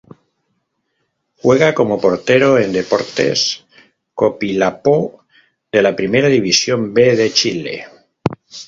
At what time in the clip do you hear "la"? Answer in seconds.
5.83-5.95